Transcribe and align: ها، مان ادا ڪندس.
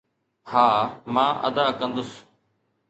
ها، 0.51 0.65
مان 1.15 1.31
ادا 1.47 1.65
ڪندس. 1.79 2.09